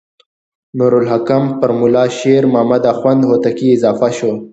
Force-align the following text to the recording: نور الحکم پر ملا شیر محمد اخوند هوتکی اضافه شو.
نور 0.77 0.93
الحکم 1.01 1.43
پر 1.59 1.69
ملا 1.79 2.03
شیر 2.17 2.43
محمد 2.53 2.83
اخوند 2.93 3.21
هوتکی 3.29 3.67
اضافه 3.75 4.09
شو. 4.17 4.31